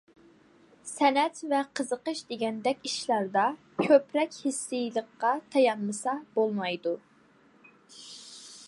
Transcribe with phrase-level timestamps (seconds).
[0.91, 3.45] سەنئەت ۋە قىزىقىش دېگەندەك ئىشلاردا
[3.83, 6.97] كۆپرەك ھېسسىيلىققا تايانمىسا بولمايدۇ.